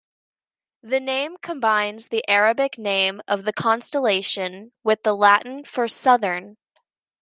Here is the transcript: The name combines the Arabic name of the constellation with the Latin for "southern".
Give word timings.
The 0.81 0.99
name 0.99 1.37
combines 1.43 2.07
the 2.07 2.27
Arabic 2.27 2.79
name 2.79 3.21
of 3.27 3.43
the 3.43 3.53
constellation 3.53 4.71
with 4.83 5.03
the 5.03 5.13
Latin 5.15 5.63
for 5.63 5.87
"southern". 5.87 6.57